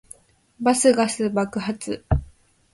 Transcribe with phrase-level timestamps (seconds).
[0.59, 2.03] バスガス爆発